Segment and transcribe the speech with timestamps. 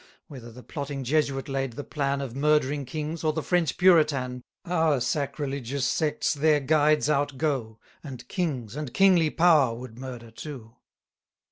[0.29, 4.41] 200 Whether the plotting Jesuit laid the plan Of murdering kings, or the French Puritan,
[4.65, 10.75] Our sacrilegious sects their guides outgo, And kings and kingly power would murder too.